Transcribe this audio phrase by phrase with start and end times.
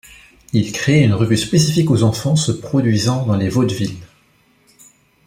[0.51, 3.99] Il crée une revue spécifique aux enfants se produisant dans les vaudevilles.